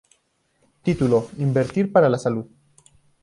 Título: 0.81 1.29
Invertir 1.37 1.91
para 1.91 2.09
la 2.09 2.17
salud. 2.17 2.47